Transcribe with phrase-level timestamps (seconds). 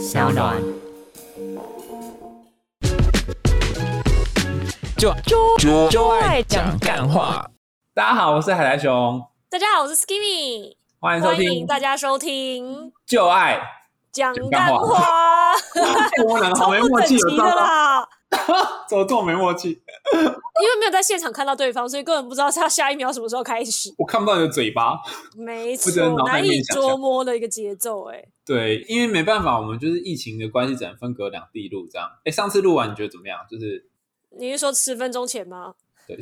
[0.00, 0.56] 小暖。
[4.96, 7.46] 就就就就爱讲干话。
[7.94, 13.60] 大家好，我是海苔熊，大家好，我是 Skimmy，欢迎收欢迎听大家收听就爱。
[14.10, 15.52] 讲讲干干话话，
[16.26, 18.08] 我们两个好没默契，的啦。
[18.88, 19.68] 怎么这么没默契？
[19.70, 23.92] 因为没有在现场看到对方，所以根本不知道他下一秒什么时候开始。
[23.96, 24.98] 我看不到你的嘴巴。
[25.36, 25.90] 没错，
[26.26, 28.10] 难以捉摸的一个节奏。
[28.10, 32.08] 哎，对，因为没办法，我们就是疫情的关系，只能分隔两地录这样。
[32.24, 33.38] 哎，上次录完你觉得怎么样？
[33.50, 33.88] 就是
[34.38, 35.74] 你是说十分钟前吗？
[36.10, 36.18] 对，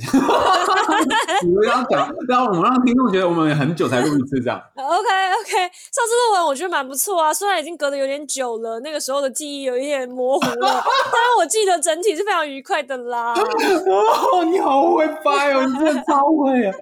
[1.42, 4.60] 你们要讲，让我们让听众觉得我们很久才录一次这样。
[4.76, 5.08] OK
[5.40, 13.34] OK，上次录完我觉得蛮不错啊，虽然已经隔得有点久了，那个时候的记忆有一点模糊了， 但是我记得整体是非常愉快的啦。
[13.34, 16.74] 哦，你好会掰哦，你真的超会啊！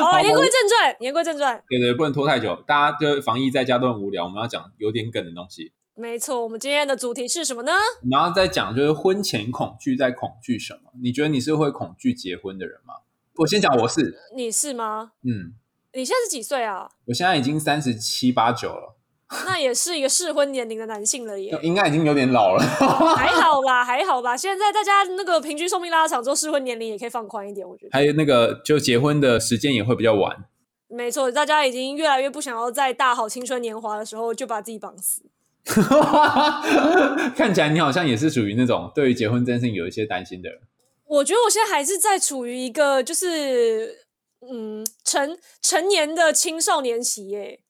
[0.00, 5.72] 好，言归正传，言归正传，对对，不能拖太久，大家就防疫在家都很无聊，我们要讲有点梗的东西。
[5.98, 7.72] 没错，我们今天的主题是什么呢？
[8.10, 10.90] 然后再讲就是婚前恐惧在恐惧什么？
[11.02, 12.94] 你觉得你是会恐惧结婚的人吗？
[13.36, 15.12] 我先讲我是，你是吗？
[15.22, 15.54] 嗯，
[15.94, 16.90] 你现在是几岁啊？
[17.06, 18.96] 我现在已经三十七八九了，
[19.46, 21.58] 那也是一个适婚年龄的男性了耶。
[21.62, 22.62] 应该已经有点老了。
[23.16, 24.36] 还好吧， 还好吧。
[24.36, 27.90] 现在大家那个平均寿命拉长之后，适婚年龄也可以放宽一点，我觉得。
[27.92, 30.44] 还有那个就结婚的时间也会比较晚。
[30.88, 35.22] 没错，大家已经越来越不想要在大好青春年华的时候就把自己绑死。
[37.36, 40.58] 看起来你好像也是属于那种对于结婚这件事情有一些担心的人。
[41.06, 44.06] 我觉得我现在还是在处于一个就是
[44.48, 47.60] 嗯成成年的青少年期耶，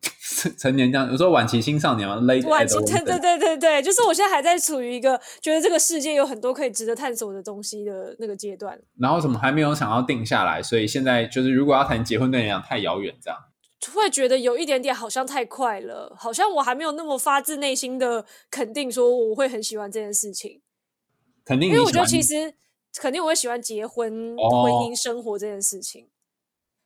[0.58, 8.78] 成年这样，有时候晚期青少年嘛，late 晚期对对对对对，就是我现在还在处于一个觉得这个世界有很多可以值得探索的东西的那个阶段。
[8.98, 13.38] 然后怎么还没有想要定下来，所以现在就是如果要谈结婚，对你来讲太遥远，这样。
[13.92, 20.60] 会觉得有一点点好像太快了，好像我还没有那么发自内心的肯定说我会很喜欢这件事情，
[21.44, 22.54] 肯定因为我觉得其实
[22.96, 24.64] 肯定我会喜欢结婚、哦。
[24.64, 26.08] 婚姻生活这件事情，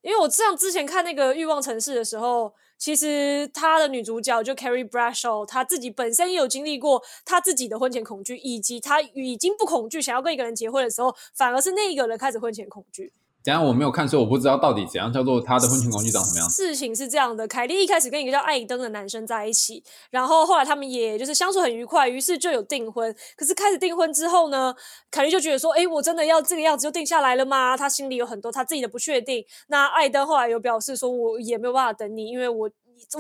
[0.03, 13.13] 因为我像之前看那个《欲望城市》的时候，其实她的女主角就 Carrie Bradshaw，她自己本身也有经历过她自己的婚前恐惧，以及她已经不恐惧，想要跟一个人结婚的时候，反而是那一个人开始婚前恐惧。
[13.45, 13.61] 等下？
[13.61, 16.55] 我没有看，所以我不知道到底怎样叫做他的婚前恐惧长什么样子。
[16.55, 23.15] 事情是这样的，凯莉一开始跟一个叫艾登的男生在一起，然后后来他们也就是相处很愉快，于是就有订婚。
[23.37, 24.75] 可是开始订婚之后呢，
[25.11, 27.77] 凯莉就觉得说，诶，我真的要这个样子就定下来了吗？
[27.77, 29.45] 她心里有很多她自己的不确定。
[29.69, 32.71] 那艾登后来有表示说，我也没有办法等你，因为我。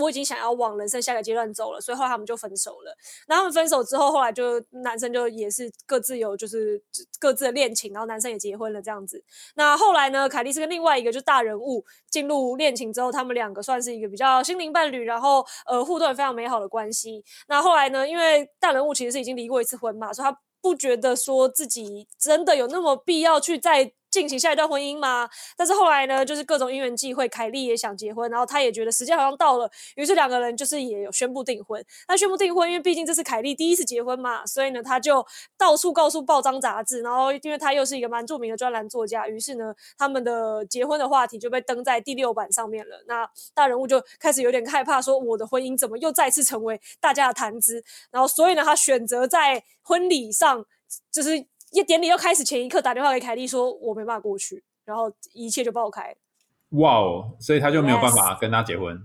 [0.00, 2.96] 我已经想要往人生下个阶段走了，所以后来他们就分手了。
[3.28, 6.82] 那他们分手之后，后来就男生就也是各自有就是
[7.18, 9.22] 各自的恋情，然后男生也结婚了这样子。
[9.54, 17.24] 那后来呢，凯莉是跟另外一个就大人物进入恋情之后，他们两个算是一个比较心灵伴侣，然后呃互动也非常美好的关系。
[17.48, 25.28] 那后来呢，因为大人物其实是已经离过一次婚嘛，所以他不觉得说自己真的有那么必要去再进行下一段婚姻吗？
[25.56, 31.84] 但是后来呢，就是各种因缘际会，凯莉也想结婚，然后他也觉得时间好像到了，于是两个人就是也有宣布订婚。
[32.06, 35.26] 那宣布订婚，因为毕竟这是凯莉第一次结婚嘛，所以呢，他就
[35.58, 43.02] 到处告诉报章杂志，然后因为他又是一个蛮著名的专栏作家，于是呢，他们的结婚的话题就被登在第六版上面了。
[43.08, 47.82] 那大人物就开始有点害怕，说我的婚姻怎么又再次成为大家的谈资？
[48.12, 50.64] 然后所以呢，他选择在婚礼上，
[51.10, 56.14] 就是一典礼要开始前一刻打电话给凯莉说，我没办法过去，然后一切就爆开。
[56.70, 58.96] 哇哦，所以他就没有办法跟他结婚。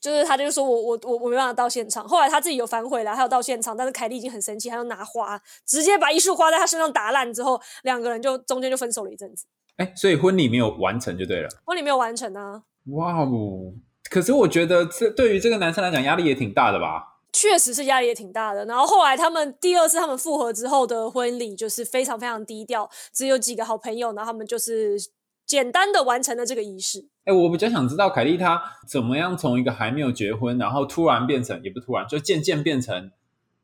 [0.00, 11.48] 就是他就说我我我我没办法到现场，后来他自己有反悔了，他有到现场，但是凯莉已经很生气，他就拿花直接把一束花在他身上打烂之后，两个人就中间就分手了一阵子，哎，所以婚礼没有完成就对了。
[11.66, 13.72] 婚礼没有完成啊，哇哦，
[14.08, 17.17] 可是我觉得这对于这个男生来讲压力也挺大的吧？
[17.40, 18.64] 确实是压力也挺大的。
[18.64, 24.98] 然后后来他们第二次他们复合之后的婚礼就是非常非常低调，只有几个好朋友，然后他们就是
[25.46, 27.06] 简单的完成了这个仪式。
[27.26, 33.12] 哎，我比较想知道凯莉她怎么样从一个还没有结婚，然后突然变成，也不突然，就渐渐变成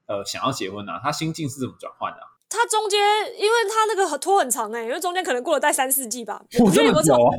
[0.07, 2.29] 呃想要结婚啊，她心境是怎么转换的、啊？
[2.49, 3.01] 他中间，
[3.37, 7.31] 因为他那个很拖很长哎、因为中间可能过了大概三四季吧， 我觉得有没有这么久啊！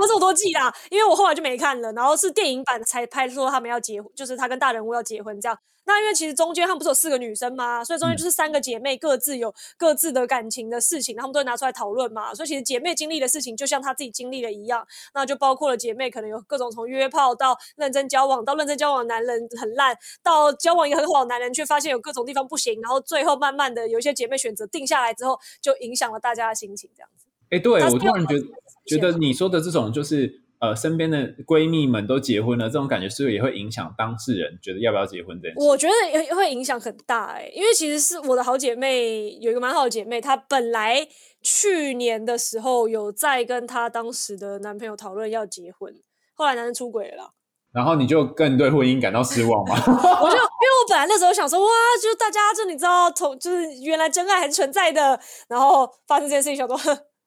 [0.00, 0.72] 有这么多季啦？
[0.88, 5.58] 因为我后来就没看了，然后是电影版才拍说他们要结婚，就是他跟大人物要结婚这样。
[5.84, 12.34] 那因为其实中间他们不是有四个女生吗，所以中间就是三个姐妹各自有各自的感情的事情，她们都会拿出来讨论嘛。
[12.34, 27.26] 所以其实姐妹经历的事情，就像她自己经历的一样，那就包括了姐妹可能有各种从约炮到认真交往，到认真交往的男人很烂，到交往一个很好的男人，却发现有各种地方不行，然后最后慢慢的有一些姐妹选择定下来之后，就影响了大家的心情，这样子。
[27.50, 28.46] 哎，对我突然觉得
[28.86, 35.68] 觉得你说的这种就是呃身边的闺蜜们都结婚了，这种感觉是不是也会影响当事人觉得要不要结婚这件事？
[35.68, 41.04] 我觉得也会影响很大哎、因为其实是我的好姐妹有一个蛮好的姐妹，她本来
[41.42, 45.92] 去年的时候有在跟她当时的男朋友讨论要结婚，
[46.34, 47.30] 后来男生出轨了啦。
[47.72, 49.74] 然后你就更对婚姻感到失望吗？
[49.82, 51.66] 我就因为我本来那时候想说，哇，
[52.00, 55.18] 就大家就你知道，同就是原来真爱还是存在的，
[55.48, 56.78] 然后发生这件事情，想说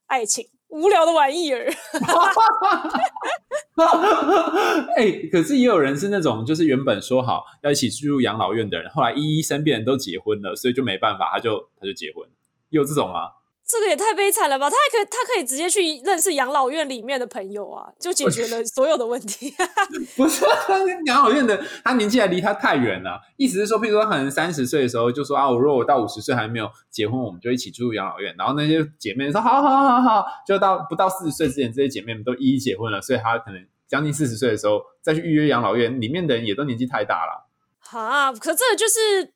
[0.06, 1.72] 爱情无聊的玩意儿。
[4.96, 12.28] 哎、可是也有人是那种，就是原本说好要一起住入养老院的人，后来一一身边人都结婚了，所以就没办法，他就他就结婚，
[12.70, 13.30] 有这种吗？
[13.68, 14.70] 这个也太悲惨了吧！
[14.70, 19.52] 他还可以，他可以直接去认识养老院里面的朋友啊，就解决了所有的问题。
[20.16, 20.46] 不是
[21.06, 23.20] 养老院的，他年纪还离他太远了。
[23.38, 28.36] 意思是说，譬如说，可能三十岁的时候就说啊，我如果我到五十岁还没有结婚，我们就一起住养老院。
[28.38, 37.50] 然后那些姐妹说好好好好，就到不到四十岁之前，这些姐妹们都一一结婚了，所以她可能将近四十岁的时候再去预约养老院，里面的人也都年纪太大了。
[37.80, 39.34] 哈，可这就是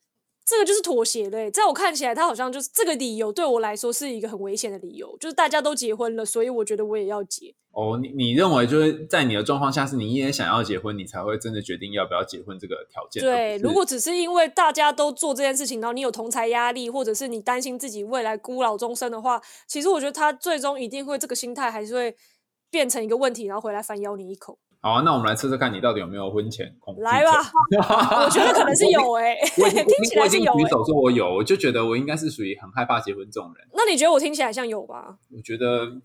[0.50, 7.54] 这个就是妥协的欸，在我看起来，他好像就是这个理由对我来说是一个很危险的理由，就是大家都结婚了，所以我觉得我也要结。
[7.72, 13.22] 哦，你你认为就是在你的状况下，是你也想要结婚，你才会真的决定要不要结婚这个条件？
[13.22, 22.16] 对，如果只是因为大家都做这件事情，然后你有同财压力，或者是你担心自己未来孤老终生的话，其实我觉得他最终一定会这个心态还是会
[22.72, 24.58] 变成一个问题，然后回来反咬你一口。
[24.82, 27.12] 好啊，那我们来测测看你到底有没有婚前恐惧症。
[27.12, 27.52] 来吧，
[28.24, 33.68] 我觉得可能是有诶、我听起来是有诶、经举手说我有，我就觉得我应该是属于很害怕结婚这种人。
[33.74, 35.18] 那你觉得我听起来像有吧？
[35.36, 36.00] 我觉得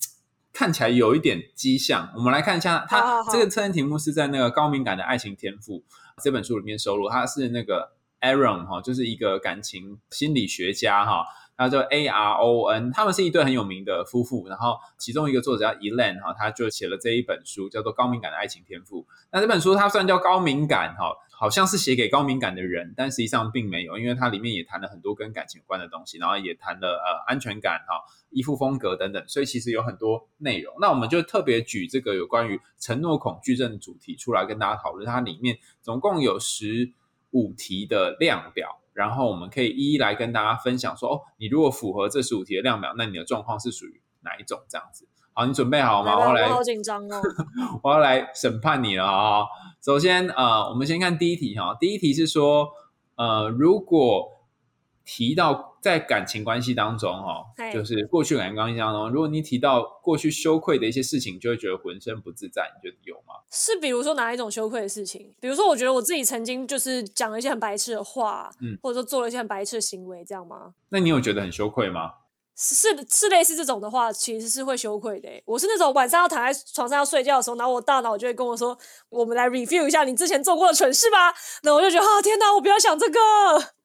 [0.52, 2.10] 看起来有一点迹象。
[2.16, 5.78] 我们来看一下，好它这个测验题目是在那个《高敏感的爱情天赋》
[6.22, 11.24] 这本书里面收录，它是那个 Aaron 哈，就是一个感情心理学家哈。
[11.56, 19.02] 他叫 A R O N，他们是一对很有名的夫妇，然后其中一个作者叫 Elaine 哈，他就写了这一本书，叫做《高敏感的爱情天赋》。
[19.30, 30.74] 那这本书它虽然叫高敏感哈，好像是写给高敏感的人，但实际上并没有，因为它里面也谈了很多跟感情有关的东西，然后也谈了呃安全感哈、依附风格等等，所以其实有很多内容。
[30.80, 36.92] 那我们就特别举这个有关于承诺恐惧症的主题出来跟大家讨论，它里面总共有十
[37.30, 38.80] 五题的量表。
[38.94, 44.60] 然后我们可以一一来跟大家分享说，哦，你如果符合这十五题的量表，那你的状况是属于哪一种？
[44.68, 45.06] 这样子。
[45.32, 46.16] 好，你准备好吗？
[46.16, 47.20] 我来我好紧张哦。
[47.82, 49.44] 我要来审判你了啊、
[49.84, 51.76] 首先，呃，我们先看第一题哈。
[51.78, 52.68] 第一题是说，
[53.16, 54.28] 呃，如果
[55.04, 63.34] 提到在感情关系当中哈、嘿就是过去感情关系当中，如果你提到过去羞愧的一些事情，就会觉得浑身不自在，你觉得有吗？
[63.50, 65.34] 是比如说哪一种羞愧的事情？
[65.38, 70.72] 比如说，我觉得我自己曾经就是讲了一些很白痴的话，嗯或者说做了一些很白痴的行为，这样吗？
[70.88, 72.12] 那你有觉得很羞愧吗？
[72.56, 75.42] 是是是类似这种的话，其实是会羞愧的欸。
[75.44, 78.78] 我是那种晚上要躺在床上要睡觉的时候，然后我大脑就会跟我说
[79.10, 83.18] ：“我们来 review 一下你之前做过的蠢事吧。”那我就觉得啊，天哪，我不要想这个。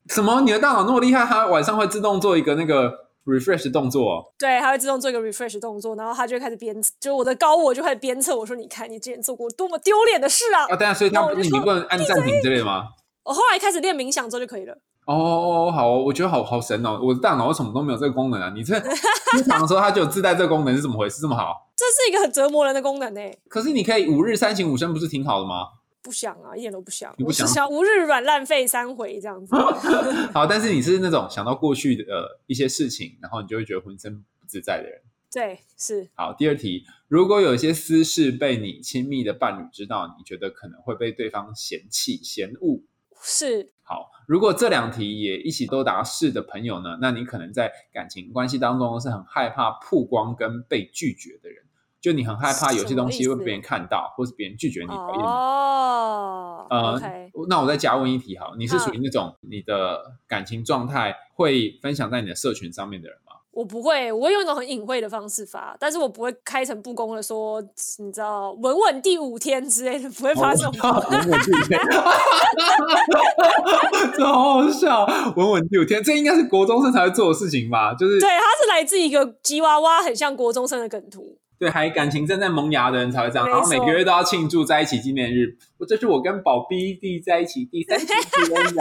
[0.09, 0.41] 什么？
[0.41, 2.91] 你的大脑那么厉害，它晚上会自动做一个那个
[3.25, 4.23] refresh 的动作哦？
[4.38, 12.88] 对，它会自动做一个 refresh 动作，然后它就会开始鞭，就我的高我就开始鞭策我说：“你看，你之前做过多么丢脸的事啊啊，！”对啊，所以它那我就说不是你不能按暂停之类的吗？
[13.23, 14.75] 我后来开始练冥想之后就可以了。
[15.06, 17.00] 哦好哦，我觉得好好神哦！
[17.01, 18.51] 我的大脑为什么都没有这个功能啊？
[18.55, 21.21] 你这经常的时候它就有自带这个功能，是怎么回事？
[21.21, 21.53] 这么好？
[21.75, 25.65] 这是一个很折磨人的功能呢、可是你可以五日三省吾身，不是挺好的吗？
[26.01, 27.13] 不想啊，一点都不想。
[27.18, 29.56] 你不想想无日软烂废三回这样子。
[30.34, 35.01] 好，但是你是那种想到过去的、呃、一些事情，然后你就会觉得浑身不自在的人。
[35.32, 42.82] 对，是好，第二题，如果有一些私事被你亲密的伴侣知道，你觉得可能会被对方嫌弃、嫌恶。
[43.22, 51.63] 是，好，如果这两题也一起都答是的朋友呢，那你可能在感情关系当中是很害怕曝光跟被拒绝的人，
[52.01, 55.24] 就你很害怕有些东西会被别人看到，或是别人拒绝你、讨厌你。
[55.25, 57.01] 哦、呃
[57.48, 63.34] 那我再加问一题好，你是属于那种你的感情状态会分享在你的社群上面的人吗？
[63.51, 67.62] 我不会，我会用一种很隐晦的方式发，但是我不会开诚布公的说，
[67.98, 70.72] 你知道，稳稳第五天之类的，不会发这种。
[70.82, 71.77] 稳稳第五天，
[74.15, 75.06] 这好好笑。
[75.36, 77.94] 稳稳第五天，这应该是国中生才会做的事情吧？
[77.96, 81.38] 就是对，它是来自一个吉娃娃，很像国中生的梗图。
[81.60, 85.58] 对，还感情正在萌芽的人才会这样，然后每个月都要庆祝在一起纪念日。
[85.78, 88.75] 我这是我跟宝 B 弟在一起第三期纪念日。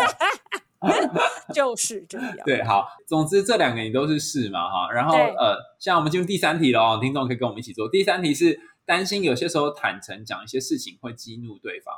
[1.52, 2.36] 就是这样。
[2.44, 4.92] 对，好，总之这两个你都是是嘛哈。
[4.92, 7.88] 然后呃，像我们进入第三题了哦，听众可以跟我们一起做。
[7.88, 11.92] 第三题是担心有些时候坦诚讲一些事情会激怒对方。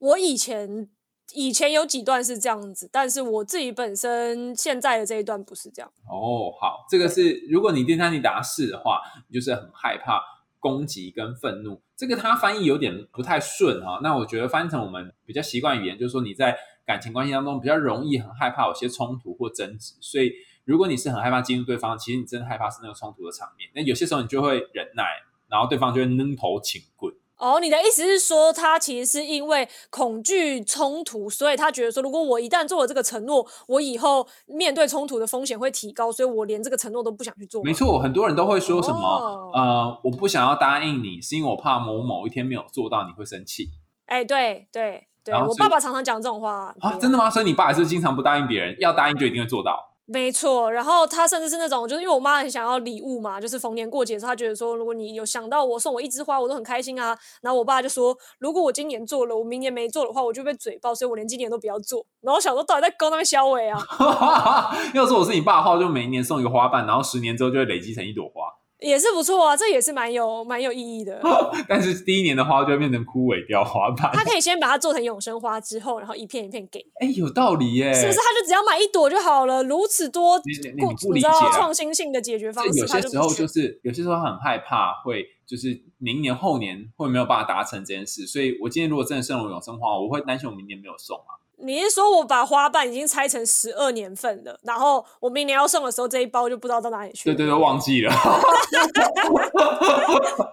[0.00, 0.88] 我以前
[1.32, 5.90] 以前有几段是这样子，但是我自己本身现在的这一段不是这样。
[6.08, 10.20] 哦，好，这个是如果你第三题答是的话，你就是很害怕
[10.60, 11.80] 攻击跟愤怒。
[11.96, 20.30] 这个它翻译有点不太顺哈，那我觉得翻译成我们比较习惯语言，就是说你在感情关系当中比较容易很害怕有些冲突或争执，所以
[20.64, 23.70] 如果你是很害怕激怒对方，其实你真的害怕是那个冲突的场面。
[23.74, 25.04] 那有些时候你就会忍耐，
[25.48, 27.14] 然后对方就会扔头请棍。
[27.44, 37.62] 哦，你的意思是说，他其实是因为恐惧冲突，所以他觉得说，如果我一旦做了这个承诺，我以后面对冲突的风险会提高，所以我连这个承诺都不想去做。
[37.62, 43.68] 没错，很多人都会说什么，呃，我不想要答应你，是因为我怕某某一天没有做到，你会生气。
[44.06, 47.28] 哎，对对对，我爸爸常常讲这种话啊，真的吗？
[47.28, 49.93] 所以你爸也是经常不答应别人，要答应就一定会做到。
[50.06, 57.18] 没错，然后他甚至是那种，就是因为我妈很想要礼物嘛，就是逢年过节的时候，他觉得说，如果你有想到我送我一枝花，我都很开心啊。
[57.40, 62.04] 然后我爸就说，如果我今年做了，我明年没做的话，我就被嘴爆，所以我连今年都不要做。
[62.20, 63.80] 然后想说，到底在勾那边消尾啊？
[64.92, 68.42] 要是我是你爸的话，就每一年送一个花瓣，然后十年之后就会累积成一朵花。
[68.80, 71.20] 也是不错啊，这也是蛮有蛮有意义的。
[71.68, 74.10] 但是第一年的花就会变成枯萎掉花瓣。
[74.12, 76.80] 他可以先把它做成永生花，之后然后一片一片给。
[77.00, 77.94] 哎，有道理耶！
[77.94, 78.18] 是不是？
[78.18, 79.62] 他就只要买一朵就好了？
[79.62, 82.80] 如此多，你你不理解创新性的解决方式。
[82.80, 91.40] 有些时候就是有些时候很害怕会就是明年后年会没有办法达成这件事，所以我今天如果真的送了永生花，我会担心我明年没有送啊。
[91.64, 97.34] 你是说我把花瓣已经拆成十二年份了，然后我明年要送的时候，这一包就不知道到哪里去了？
[97.34, 98.12] 对对对，忘记了，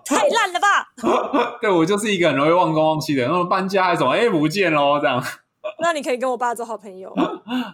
[0.06, 0.94] 太烂了吧？
[1.60, 5.22] 对我就是一个很容易忘东忘西的，然后搬家还是什么，哎，不见喽，这样。
[5.80, 7.14] 那你可以跟我爸做好朋友。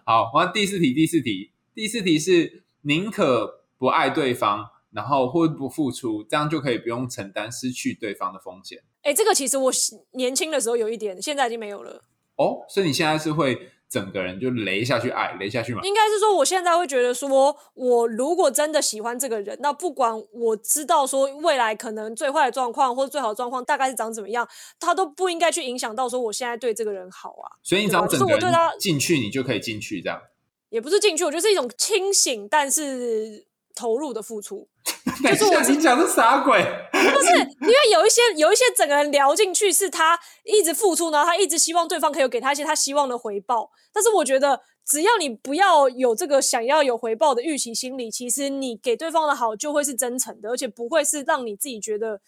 [0.03, 8.79] 好，完第四题，第四题，第四题是宁可不爱对方，然后或不付出，这样就可以不用承担失去对方的风险。
[9.03, 9.71] 哎，这个其实我
[10.13, 12.01] 年轻的时候有一点，现在已经没有了。
[12.37, 13.57] 哦，所以你现在是会
[13.89, 15.81] 整个人就雷下去爱，雷下去吗？
[15.83, 24.47] 应该是说，我现在会觉得说，我如果真的喜欢这个人，那不管我知道说未来可能最坏的状况或者最好的状况大概是长怎么样，
[24.79, 27.57] 他都不应该去影响到说我现在对这个人好啊。
[27.63, 30.21] 所以你只要整个人进去，你就可以进去这样。
[30.69, 33.45] 也不是进去，我觉得是一种清醒，但是。
[33.79, 34.67] 投入的付出，
[35.23, 43.69] 就是我你讲的傻鬼，不是因为有一些有一些整个人聊进去，是他一直付出，然后他一直希望对方可以给他一些他希望的回报。
[43.91, 52.21] 但是我觉得，只要你不要有这个想要有回报的预期心理，其实你给对方的好就会是真诚的，而且不会是让你自己觉得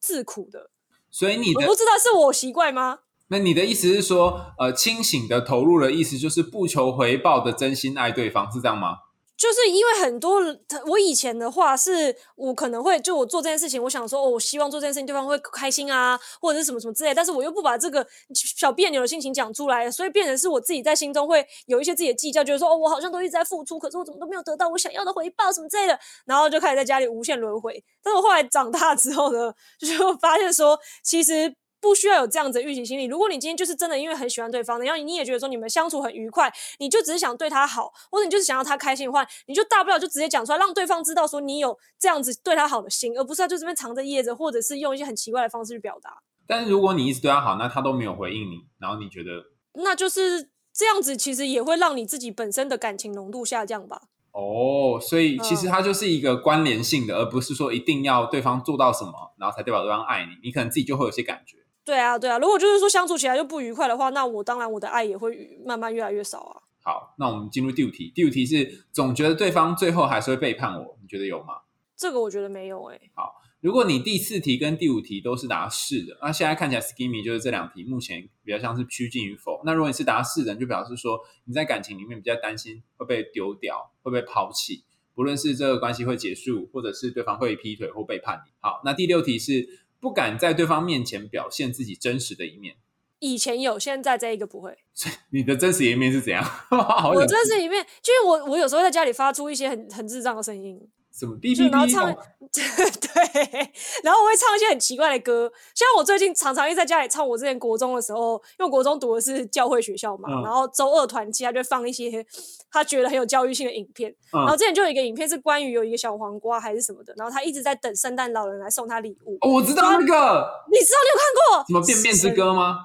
[0.00, 0.70] 自苦的。
[1.10, 3.00] 所以你我不知道是我习惯吗？
[3.28, 8.98] 那你的意思是说，呃，清醒的投入的意思就是不求回报的真心爱对方，是这样吗？
[9.36, 27.84] 就是因为很多人，我以前的话是，我可能会就我做这件事情，我想说，哦，我希望做这件事情对方会开心啊，或者是什么什么之类，但是我又不把这个小别扭的心情讲出来，所以变成是我自己在心中会有一些自己的计较，觉得说，哦，我好像都一直在付出，可是我怎么都没有得到我想要的回报什么之类的，然后就开始在家里无限轮回。
[28.02, 31.54] 但是我后来长大之后呢， 就发现说，其实。
[31.86, 33.04] 不需要有这样子的预期心理。
[33.04, 46.18] 如果你今天就是真的因为很喜欢对方，然后你也觉得说你们相处很愉快，你就只是想对他好，或者你就是想要他开心的话，你就大不了就直接讲出来，让对方知道说你有这样子对他好的心，而不是他就这边藏着掖着，或者是用一些很奇怪的方式去表达。
[46.48, 49.30] 但是如果你一直对他好，那他都没有回应你，然后你觉得
[49.74, 54.02] 那就是这样子，其实也会让你自己本身的感情浓度下降吧。
[54.32, 60.32] 哦，所以其实它就是一个关联性的，而不是说一定要对方做到什么，然后才代表对方爱你。
[60.42, 61.56] 你可能自己就会有些感觉。
[61.86, 66.60] 对啊，对啊，如果就是说相处起来就不愉快的话，那我当然我的爱也会慢慢越来越少啊。
[66.82, 68.12] 好，那我们进入第五题。
[68.12, 71.60] 第五题是总觉得对方最后还是会背叛我，你觉得有吗？
[71.96, 73.00] 这个我觉得没有诶。
[73.14, 79.62] 好，如果你第四题跟第五题都是答是的，那现在看起来 Skimmy 就是这两题目前比较像是趋近于否。
[79.64, 88.50] 那如果你是答是的，就表示说你在感情里面比较担心会被丢掉，会被抛弃，不论是这个关系会结束，或者是对方会劈腿或背叛你。
[88.58, 89.85] 好，那第六题是。
[90.00, 92.76] 不敢在对方面前表现自己真实的一面。
[93.18, 94.76] 以前有，现在这一个不会。
[95.30, 96.44] 你的真实一面是怎样？
[97.14, 100.78] 我真实一面，就是我，我有时候在家里发出一些很很智障的声音。
[101.18, 101.90] 什么哔哔哔？
[101.90, 102.12] 唱
[102.52, 107.26] 对，然后我会唱一些很奇怪的歌，像我最近常常一在家里唱。
[107.26, 112.24] 我之前国中的时候，因为国中读的是教会学校嘛，然后周二团期他就放一些
[112.70, 114.14] 他觉得很有教育性的影片。
[114.30, 119.38] 然后之前就有一个影片是关于有一个小黄瓜还是什么的，然后他一直在等圣诞老人来送他礼物。
[119.40, 122.76] 我知道那个，你知道你有看过什么《便便之歌》吗？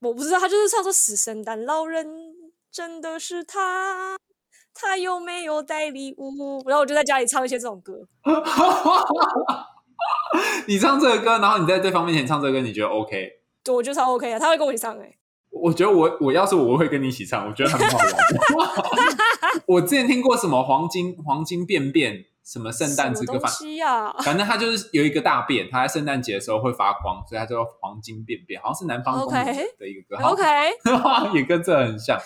[0.00, 2.06] 我不知道，他就是唱说死圣诞老人
[2.70, 4.16] 真的是他。
[4.78, 6.62] 他有没有带礼物？
[6.66, 7.94] 然后我就在家里唱一些这种歌。
[10.66, 13.30] 你唱这个歌，然后你在对方面前唱这个歌，你觉得 OK？
[13.64, 14.38] 对，我觉得超 OK 啊！
[14.38, 15.16] 他会跟我一起唱哎。
[15.50, 18.06] 我觉得我我要是我会跟你一起唱，我觉得很好玩。
[19.66, 23.50] 我之前听过什么黄金黄金便便什么圣诞之歌，反
[24.22, 30.16] 反正它就是有一个大便，它在圣诞节的时候会发光，所以它叫黄金便便，好像是南方公主的一个歌。
[30.22, 30.42] OK，
[31.34, 32.16] 也跟这很像。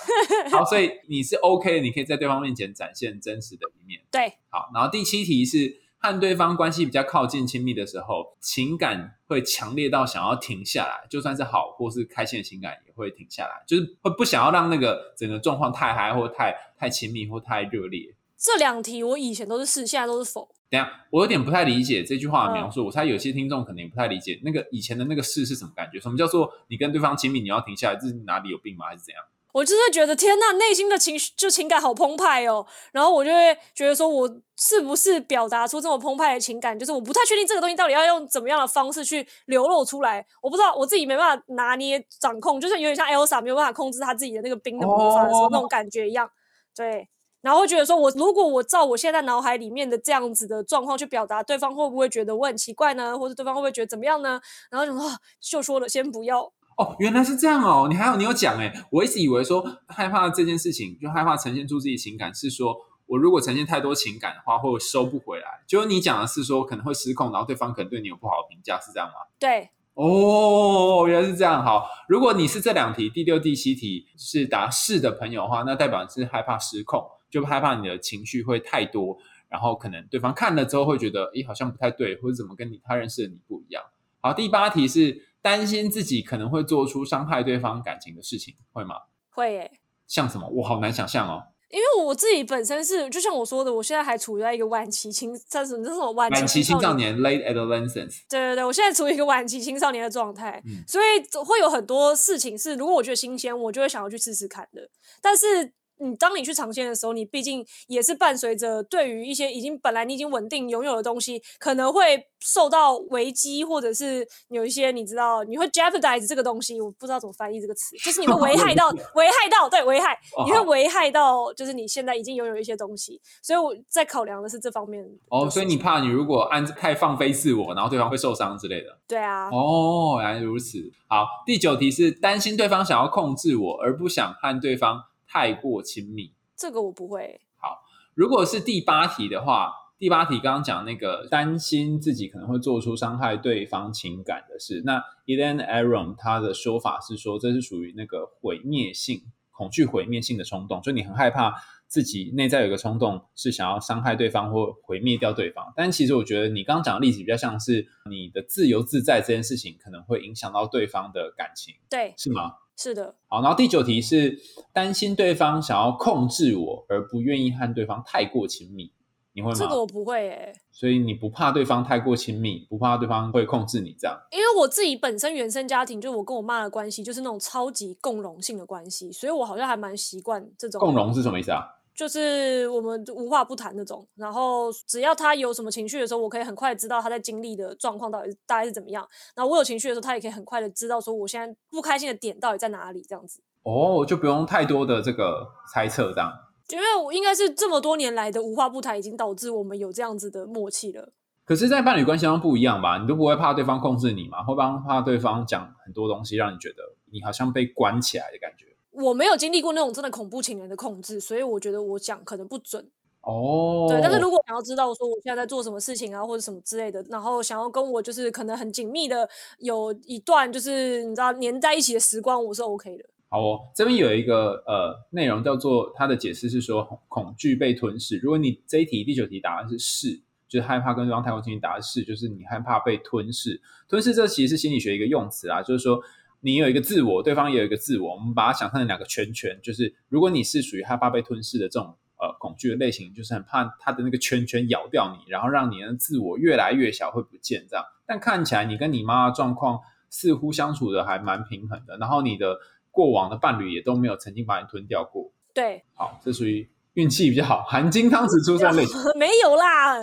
[0.52, 4.02] 好，所以你是 OK 的，你可以在对方面前展现真实的一面。
[4.10, 18.14] 对，好，然后第七题是和对方关系比较靠近、亲密的时候，情感会强烈到想要停下来，就算是好或是开心的情感也会停下来，就是会不想要让那个整个状况太嗨或太太亲密或太热烈。
[18.40, 20.48] 这两题我以前都是是，现在都是否。
[20.70, 22.86] 等下，我有点不太理解这句话的描述。
[22.86, 26.00] 我猜有些听众可能也不太理解那个以前的那个事是什么感觉？
[26.00, 27.96] 什么叫做你跟对方亲密，你要停下来？
[27.96, 28.86] 这是哪里有病吗？
[28.86, 29.22] 还是怎样？
[29.52, 46.30] 我就是觉得天呐，内心的情绪就情感好澎湃哦，然后我就会觉得说，我是不是表达出这么澎湃的情感，就是我不太确定这个东西到底要用怎么样的方式去流露出来，我不知道我自己没办法拿捏掌控，就是有点像 Elsa 没有办法控制她自己的那个冰的魔法的时候、哦那种感觉一样，
[46.74, 47.08] 对。
[47.42, 53.18] 然后会觉得说我，如果我照我现在脑海里面的这样子的状况去表达，对方会不会觉得我很奇怪呢？
[53.18, 54.40] 或者对方会不会觉得怎么样呢？
[54.70, 56.52] 然后就说、啊就说了，先不要。
[56.76, 57.88] 哦，原来是这样哦！
[57.90, 65.46] 你还有你有讲哎，我一直以为说害怕这件事情，就害怕呈现出自己情感，是说我如果呈现太多情感的话，会收不回来。
[65.66, 69.14] 就是你讲的是说可能会失控，然后对方可能对你有不好的评价，是这样吗？
[69.38, 71.62] 对，哦，原来是这样。
[71.62, 79.16] 好，如果你是这两题第六、第七题是答是的朋友的话，那代表你是害怕失控，就害怕你的情绪会太多，
[79.48, 83.82] 然后可能对方看了之后会觉得，咦，好像不太对，或者怎么跟你他认识的你不一样。
[84.20, 88.96] 好，第八题是担心自己可能会做出伤害对方感情的事情，会吗？
[89.30, 89.70] 会耶、
[90.06, 90.48] 像什么？
[90.48, 91.44] 我好难想象哦。
[91.70, 104.90] 因为我自己本身是，就像我说的，我现在还处于在一个晚期青，这是什么晚晚期青少年 （late adolescence），对对对，我现在处于一个晚期青少年的状态，嗯所以总会有很多事情是，如果我觉得新鲜，我就会想要去试试看的。
[105.22, 128.98] 但是，你当你去尝鲜的时候，你毕竟也是伴随着对于一些已经本来你已经稳定拥有的东西，可能会受到危机，或者是有一些你知道你会 jeopardize 这个东西，我不知道怎么翻译这个词，就是你会 危害到危害到对危害，你会危害到就是你现在已经拥有一些东西，所以我在考量的是这方面哦，所以你怕你如果按太放飞自我，然后对方会受伤之类的。
[129.06, 130.78] 对啊，哦，原来如此。
[131.08, 136.34] 好，第九题是担心对方想要控制我，而不想和对方太过亲密。
[136.56, 137.40] 这个我不会。
[137.56, 137.78] 好
[138.14, 151.54] 如果是第八题的话，第八题刚刚讲那个担心自己可能会做出伤害对方情感的事，那 Elaine Aron 他的说法是说，这是属于那个毁灭性、恐惧毁灭性的冲动，就你很害怕
[151.86, 155.72] 自己内在有一个冲动是想要伤害对方或毁灭掉对方。
[155.76, 162.52] 但其实我觉得你刚刚讲的例子比较像是你的自由自在这件事情可能会影响到对方的感情，对，是吗？
[162.82, 164.38] 是的，好，然后第九题是
[164.72, 168.90] 担心对方想要控制我，而不愿意和对方太过亲密，
[169.34, 169.54] 你会吗？
[169.54, 174.18] 这个我不会诶、所以你不怕对方太过亲密，不怕对方会控制你这样。
[174.30, 181.66] 因为我自己本身原生家庭，就我跟我妈的关系，就是那种超级共融性的关系，所以我好像还蛮习惯这种共融是什么意思啊？
[182.00, 184.08] 就是我们无话不谈那种。
[184.14, 189.06] 然后只要他有什么情绪的时候，我可以很快知道他在经历的状况到底是大概是怎么样。
[189.36, 193.42] 然后我有情绪的时候，他也可以很快的知道说我现在不开心的点到底在哪里，这样子。
[193.64, 196.32] 哦，就不用太多的这个猜测这样。
[196.70, 201.12] 因为我应该是这么多年来的无话不谈，已经导致我们有这样子的默契了。
[201.44, 202.96] 可是，在伴侣关系中不一样吧？
[202.96, 204.42] 你都不会怕对方控制你嘛？
[204.42, 206.76] 会帮怕对方讲很多东西，让你觉得
[207.12, 208.69] 你好像被关起来的感觉。
[208.90, 212.88] 我没有经历过那种真的恐怖情人的控制，所以我觉得我讲可能不准。
[213.22, 223.04] 哦，对，但是如果想要知道说我现在在做什么事情啊，或者什么之类的，然后想要跟我就是可能很紧密的有一段就是你知道粘在一起的时光，我是 OK 的。
[223.28, 228.18] 好哦，这边有一个呃内容叫做它的解释是说恐恐惧被吞噬。
[228.18, 233.60] 如果你这一题第九题答案是是，就是害怕跟对方太过亲密，答案是就是你害怕被吞噬。
[233.86, 236.00] 吞噬这其实是心理学一个用词啊，就是说
[236.40, 239.58] 你有一个自我，对方也有一个自我，我们把它想象成两个圈圈。
[239.62, 247.84] 就是如果你是属于害怕被吞噬的这种呃恐惧的类型，就是很怕它的那个圈圈咬掉你，然后让你的自我越来越小，会不见这样。
[248.06, 252.58] 但看起来你跟你妈的状况似乎相处的还蛮平衡的，然后你的
[252.90, 255.30] 过往的伴侣也都没有曾经把你吞掉过。
[255.54, 258.96] 对，好，这属于运气比较好，含金汤匙出生类型。
[259.16, 260.00] 没有啦，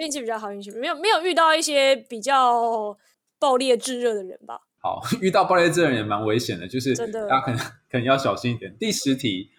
[0.00, 2.96] 运气比较好，运气没有没有遇到一些比较
[3.38, 4.60] 爆裂炙热的人吧。
[4.80, 6.94] 好， 遇到暴力之人也蛮危险的，就是
[7.28, 7.58] 大家可能
[7.90, 8.76] 可能要小心一点。
[8.78, 9.50] 第十题，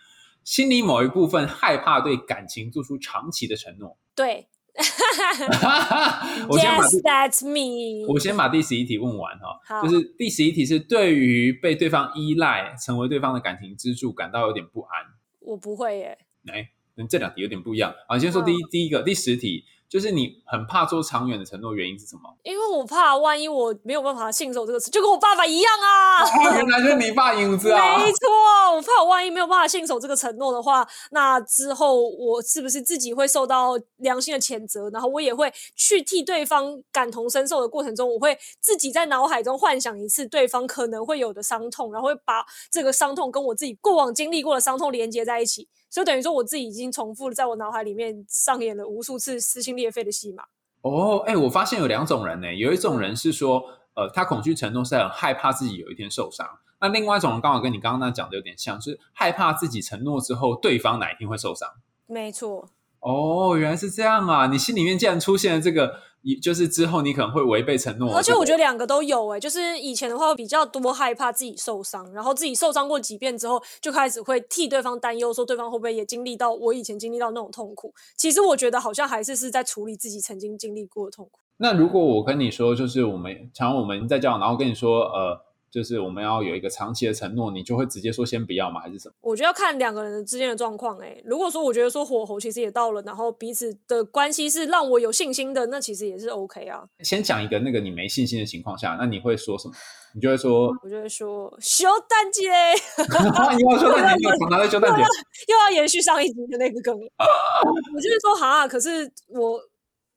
[0.43, 3.97] 心里某一部分害怕对感情做出长期的承诺。
[4.15, 4.47] 对
[6.49, 8.07] 我先把 that's me。
[8.07, 15.05] 我先把第十一题问完哈，就是第十一题是对于被对方依赖、成为对方的感情支柱感到有点不安。
[15.41, 17.93] 我不会耶，哎，跟这两题有点不一样。
[18.07, 22.21] 啊，你先说第一、第一个第十题，就是你很怕做长远的承诺，原因是什么？
[22.43, 26.23] 因为我怕万一我没有办法信守这个词，就跟我爸爸一样啊。
[26.55, 27.97] 原来是你爸影子啊！
[27.97, 34.89] 没错，我怕我万一没有办法信守这个承诺的话，那之后我是不是自己会受到良心的谴责？
[34.91, 45.67] 然后我也会去替对方感同身受的过程中，我会自己在脑海中幻想一次对方可能会有的伤痛，然后会把这个伤痛跟我自己过往经历过的伤痛连接在一起。
[45.89, 50.43] 所以等于说，我自己已经重复在我脑海里面上演了无数次撕心裂肺的戏码。
[50.81, 53.63] 哦，哎，我发现有两种人呢，有一种人是说，
[53.95, 56.45] 呃，他恐惧承诺是很害怕自己有一天受伤；
[56.79, 61.67] 那另外一种人刚好跟你刚刚那讲的有点像，是害怕自己承诺之后对方哪一天会受伤。
[62.05, 62.69] 没错。
[62.99, 64.47] 哦，原来是这样啊！
[64.47, 65.99] 你心里面竟然出现了这个。
[66.21, 77.93] 也就是之后你可能会违背承诺，而且我觉得两个都有哎，就是以前的话比较多害怕自己受伤，然后自己受伤过几遍之后，就开始会替对方担忧，说对方会不会也经历到我以前经历到那种痛苦。
[78.17, 81.39] 其实我觉得好像还是是在处理自己曾经经历过的痛苦。
[81.57, 85.48] 那如果我跟你说，就是我们常我们在交往，然后跟你说，呃。
[85.71, 88.81] 就是我们要有一个长期的承诺，你就会直接说先不要吗？
[88.81, 89.13] 还是什么？
[89.21, 90.97] 我觉得要看两个人之间的状况。
[90.99, 96.83] 哎，如果说我觉得说火候其实也到了，然后彼此的关系是让我有信心的，那其实也是 OK 啊。
[97.01, 99.73] 先讲一个那个你没信心的情况下，那你会说什么？
[100.15, 102.49] 你就会说，我就会说修蛋姐，
[103.55, 105.03] 你要修蛋姐，你常常在修蛋姐，
[105.47, 106.97] 又要延续上一集的那个梗。
[106.97, 109.61] 我就是说哈，可是我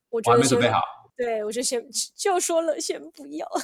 [0.08, 0.80] 我觉得没准备好。
[1.16, 1.84] 对，我就先
[2.16, 3.46] 就说了，先不要。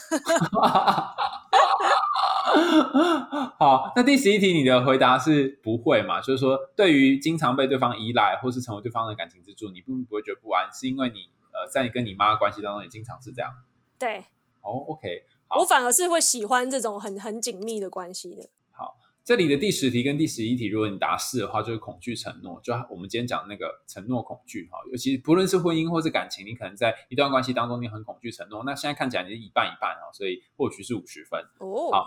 [3.59, 6.21] 好，那第十一题，你的回答是不会嘛？
[6.21, 13.51] 就是说，对于经常被对方依赖，或是成为对方的感情支柱，你并不会觉得不安，是因为你呃，在你跟你妈关系当中也经常是这样。
[13.99, 14.25] 对。
[14.61, 15.25] 哦，OK。
[15.59, 18.49] 我反而是会喜欢这种很很紧密的关系的。
[19.29, 22.59] 这里的第十题跟第十一题，如果你答是的话，就是恐惧承诺。
[22.65, 28.65] 就我们今天讲那个承诺恐惧哈，尤其不论是婚姻或是感情，你可能在一段关系当中，你很恐惧承诺。
[28.65, 31.39] 那现在看起来你是一半一半啊，所以或许是五十分。
[31.59, 32.07] 哦，好，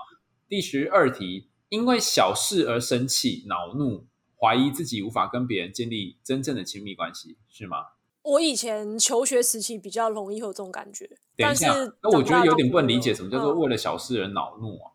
[0.50, 4.08] 第十二题，因为小事而生气、恼怒、
[4.40, 7.86] 怀疑自己无法跟别人建立真正的亲密关系，是吗？
[8.24, 11.08] 我以前求学时期比较容易有这种感觉，
[11.38, 14.91] 等一下那我觉得有点不能理解，什么叫做为了小事而恼怒啊？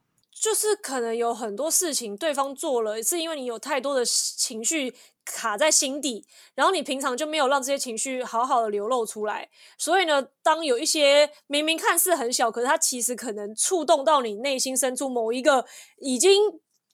[0.47, 15.67] 就是可能有很多事情对方做了，是因为你有太多的情绪卡在心底，然后你平常就没有让这些情绪好好的流露出来，所以呢，当有一些明明看似很小，可是它其实可能触动到你内心深处某一个
[15.99, 16.31] 已经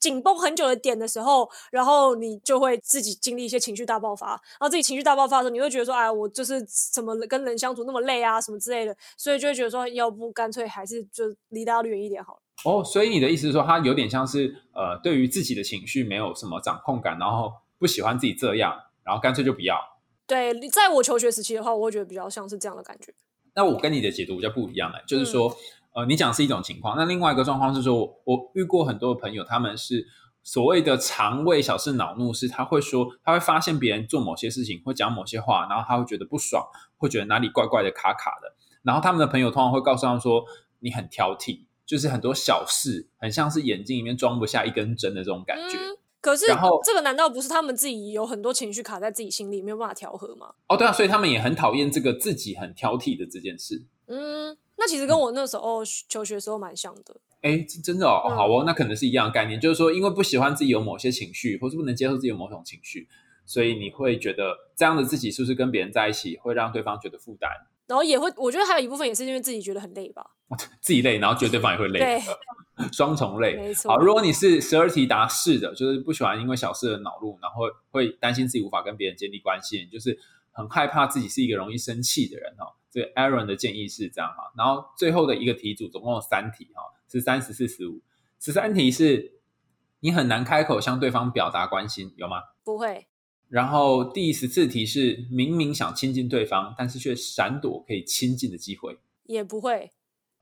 [0.01, 6.63] 紧绷很久的点的时候，然后你就会自己经历一些情绪大爆发，然后自己情绪大爆发的时候，你会觉得说，哎，我就是
[6.95, 12.42] 怎么跟人相处那么累啊，什么之类的，所以就会觉得说，要不干脆还是就离大家远一点好了。
[12.65, 19.77] 哦，所以你的意思是说，他有点像是呃，对于自己的情绪没有什么掌控感，然后不喜欢自己这样，然后干脆就不要。
[20.27, 23.13] 对，在我求学时期的话，我会觉得比较像是这样的感觉。
[23.55, 25.55] 那我跟你的解读比较不一样哎，就是说，
[25.95, 30.07] 呃，你讲是一种情况，那另外一个状况是说，我遇过很多的朋友，他们是
[30.45, 36.65] 所谓的肠胃小事恼怒，是他会说，他会发现别人做某些事情，会讲某些话，然后他会觉得不爽，
[36.97, 40.45] 会觉得哪里怪怪的、卡卡的，然后他们的朋友通常会告诉他们说，
[40.79, 41.65] 你很挑剔。
[41.93, 45.77] 就是很多小事，很像是眼睛里面装不下一根针的这种感觉。
[46.23, 50.55] 可是，然后这个难道不是他们自己有很多情绪卡在自己心里，没有办法调和吗？
[50.69, 53.85] 哦，对啊，所以他们也很讨厌这个自己很挑剔的这件事。
[54.07, 57.15] 嗯，那其实跟我那时候求学时候蛮像的。
[57.43, 63.07] 哎，真的哦，好哦，那可能是一样的概念，就是说，因为不喜欢自己有某些情绪，或是不能接受自己有某种情绪，
[63.45, 67.51] 所以你会觉得这样的自己是不是跟别人在一起会让对方觉得负担？
[67.87, 70.25] 然后也会，我觉得还有一部分也是因为自己觉得很累吧。
[70.81, 72.23] 自己累，然后觉得对方也会累，对，
[72.93, 73.57] 双重累。
[73.57, 73.91] 没错。
[73.91, 80.19] 好，如果你是十二题答是的，就是不喜欢因为小事而恼怒，然后会担心自己无法跟别人建立关系，就是
[80.51, 82.73] 很害怕自己是一个容易生气的人哦。
[82.91, 84.53] 这个 Aaron 的建议是这样哈。
[84.57, 88.01] 然后最后的一个题组总共有三题哈，是三十四十五。
[88.39, 89.41] 十三题是
[90.01, 92.43] 你很难开口向对方表达关心，有吗？
[92.63, 93.07] 不会。
[93.53, 99.91] 然后第十四题是明明想亲近对方，但是却闪躲可以亲近的机会，也不会。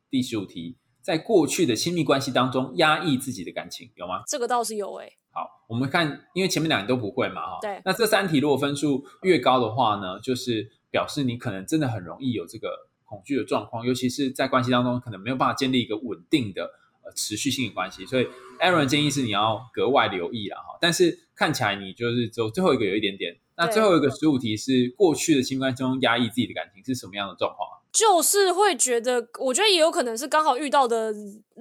[0.08, 4.22] 第十五题，在过去的亲密关系当中压抑自己的感情，有吗？
[4.28, 5.12] 这个倒是有诶。
[5.32, 7.58] 好，我们看，因为前面两个都不会嘛，哈。
[7.60, 7.82] 对。
[7.84, 12.68] 那这三题如果分数越高的话呢，就是表示你可能真的很容易有这个
[13.04, 16.70] 恐惧的状况，尤其是在关系当中可能没有办法建立一个稳定的。
[17.14, 18.26] 持续性的关系，所以
[18.60, 20.78] Aaron 建议是你要格外留意了哈。
[20.80, 23.36] 但是看起来你就是只有最后一个有一点点。
[23.56, 27.76] 那最后一个十五题是过去的亲密关系中压抑自己的感情是什么样的状况啊？
[27.92, 31.12] 就是会觉得，我觉得也有可能是刚好遇到的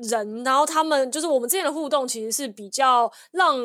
[0.03, 3.57] 人，然后他们就是我们之间的互动，其实是比较让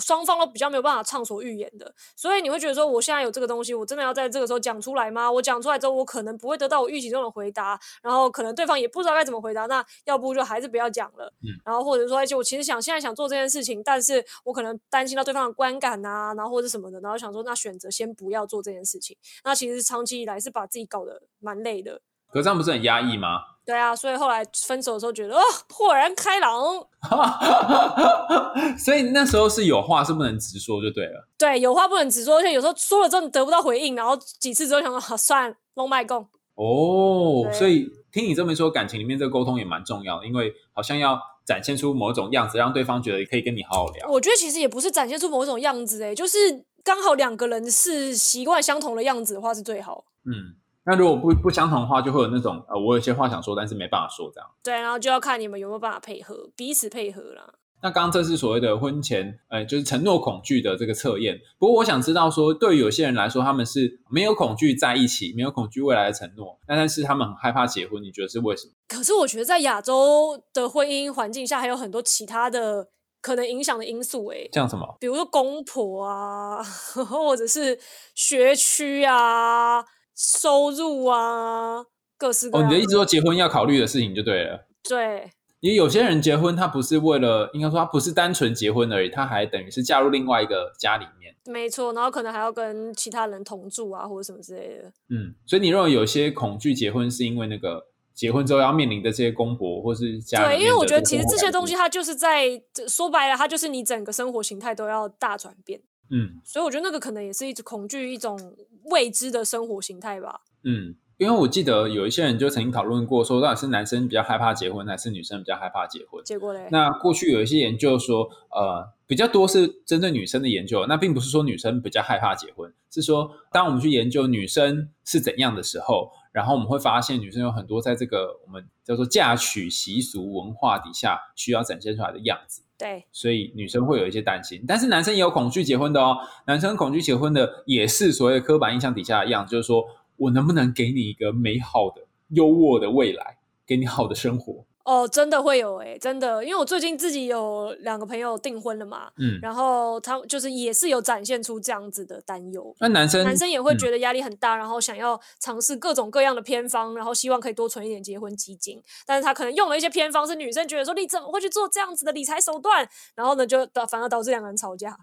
[0.00, 1.92] 双方都比较没有办法畅所欲言的。
[2.16, 5.30] 所以你会觉得说，我现在有这个东西，我真的要在这个时候讲出来吗？
[5.30, 9.66] 我讲出来之后，我可能不会得到我预期中的回答，然后可能对方也不知道该怎么回答。
[9.66, 11.32] 那要不就还是不要讲了。
[11.42, 19.16] 嗯然后或者说，而且我其实想现在想做这件事情，但是我可能担心到对方的观感啊，然后或者什么的，然后想说，那选择先不要做这件事情。
[19.44, 22.00] 那其实长期以来是把自己搞得蛮累的。
[22.30, 23.40] 可这样不是很压抑吗？
[23.68, 26.86] 对啊，所以后来分手的时候觉得，哦，豁然开朗。
[28.78, 31.28] 所以那时候是有话是不能直说就对了。
[31.36, 36.26] 对，有话不能直说，而且有时候说了之后你得不到回应，然后几次之后想说，好、算了，龙脉共。
[36.54, 44.08] 哦，所以听你这么说，感情里面这个沟通也蛮重要的，因为好像要展现出某种样子，让对方觉得可以跟你好好聊。
[44.08, 46.38] 我觉得其实也不是展现出某种样子，哎，就是
[46.82, 50.06] 刚好两个人是习惯相同的样子的话是最好。
[50.24, 50.56] 嗯，
[50.88, 54.50] 那如果不不相同的话，就会有那种呃，我有些话想说，但是没办法说这样。
[54.64, 57.52] 对，然后就要看你们有没有办法配合，彼此配合啦。
[57.80, 61.38] 那刚刚这是所谓的婚前，呃，就是承诺恐惧的这个测验。
[61.58, 68.72] 不过我想知道说，对于有些人来说，他们是没有恐惧在一起，没有恐惧未来的承诺，那但是他们很害怕结婚，你觉得是为什么？
[68.88, 72.88] 可是我觉得在亚洲的婚姻环境下，还有很多其他的
[73.20, 74.96] 可能影响的因素，诶，像什么？
[74.98, 76.60] 比如说公婆啊，
[77.08, 77.78] 或者是
[78.16, 79.84] 学区啊、
[80.18, 82.68] 收入啊，各式各哦，样。
[82.68, 84.66] 你的意思说结婚要考虑的事情就对了。
[84.82, 91.34] 对因为有些人结婚，他不是为了，应该说他不是单纯结婚而已，他还等于是嫁入另外一个家里面。
[91.46, 94.92] 没错，然后可能还要跟其他人同住啊，或者什么之类的。
[95.10, 105.80] 嗯，所以你认为有些恐惧结婚是因为那个结婚之后要面临的这些公婆或是家里对，因为我觉得其实这些东西它就是在说白了，它就是你整个生活形态都要大转变。
[106.10, 110.40] 嗯所以我觉得那个可能也是一直恐惧，一种未知的生活形态吧。
[110.64, 116.22] 嗯，因为我记得有一些人就曾经讨论过，说到底是男生比较害怕结婚，还是女生比较害怕结婚？
[116.24, 120.84] 结果嘞，那过去有一些研究说，呃，比较多是针对女生的研究。
[120.86, 132.62] 那并不是说女生比较害怕结婚，是说当我们去研究女生是怎样的时候，然后我们会发现女生有很多在这个我们叫做嫁娶习俗文化底下需要展现出来的样子。
[132.78, 136.16] 对，所以女生会有一些担心，但是男生也有恐惧结婚的哦。
[136.46, 139.84] 男生恐惧结婚的也是所谓的刻板印象底下的样子，就是说
[140.16, 144.64] 我能不能给你一个美好的、优渥的未来，给你好的生活？
[144.88, 152.74] 哦，真的会有诶、真的，因为我最近自己有两个朋友订婚了嘛，嗯，然后他就是也是有展现出这样子的担忧。
[152.80, 158.82] 那男生男生也会嗯觉得压力很大，然后想要尝试各种各样的偏方，然后希望可以多存一点结婚基金。
[159.04, 164.96] 但是他可能用了一些偏方，是女生觉得说你怎么会去做这样子的理财手段，然后呢就导反而导致两个人吵架。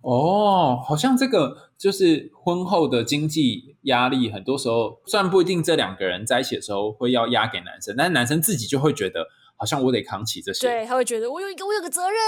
[0.00, 9.24] 哦，好像这个就是婚后的经济压力，很多时候虽然不一定这两个人在一起的时候会要压给男生，但是男生自己就会觉得
[9.56, 10.66] 好像我得扛起这些。
[10.66, 12.18] 对，他会觉得我有一个我有个责任。